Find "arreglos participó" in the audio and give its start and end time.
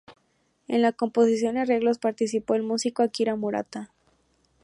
1.59-2.55